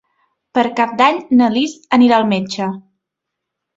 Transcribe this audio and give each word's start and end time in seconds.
Per 0.57 0.63
Cap 0.79 0.95
d'Any 1.01 1.21
na 1.41 1.49
Lis 1.57 1.75
anirà 1.99 2.17
al 2.21 2.29
metge. 2.33 2.71